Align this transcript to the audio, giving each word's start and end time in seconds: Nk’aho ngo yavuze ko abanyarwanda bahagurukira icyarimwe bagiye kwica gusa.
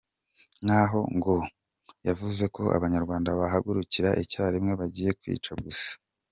Nk’aho 0.63 0.99
ngo 1.17 1.35
yavuze 2.07 2.43
ko 2.55 2.63
abanyarwanda 2.77 3.29
bahagurukira 3.39 4.09
icyarimwe 4.23 4.73
bagiye 4.81 5.11
kwica 5.19 5.51
gusa. 5.63 5.91